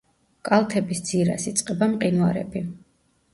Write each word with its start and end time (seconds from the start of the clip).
კალთების 0.47 1.01
ძირას 1.09 1.45
იწყება 1.51 1.89
მყინვარები. 1.93 2.65